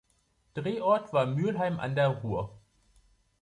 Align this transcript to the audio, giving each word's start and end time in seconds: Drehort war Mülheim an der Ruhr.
Drehort 0.55 1.13
war 1.13 1.27
Mülheim 1.27 1.79
an 1.79 1.93
der 1.93 2.07
Ruhr. 2.07 2.59